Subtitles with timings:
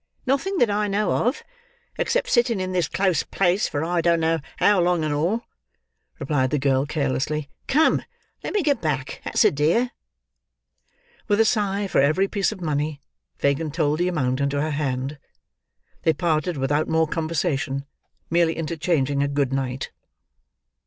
[0.25, 1.43] "Nothing that I know of,
[1.99, 5.43] except sitting in this close place for I don't know how long and all,"
[6.17, 7.51] replied the girl carelessly.
[7.67, 8.01] "Come!
[8.43, 9.91] Let me get back; that's a dear."
[11.27, 12.99] With a sigh for every piece of money,
[13.37, 15.19] Fagin told the amount into her hand.
[16.01, 17.85] They parted without more conversation,
[18.31, 19.91] merely interchanging a "good night."